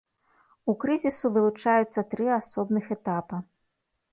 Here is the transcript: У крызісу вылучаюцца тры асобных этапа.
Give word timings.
У 0.71 0.73
крызісу 0.83 1.31
вылучаюцца 1.35 2.05
тры 2.15 2.25
асобных 2.39 2.85
этапа. 2.97 3.35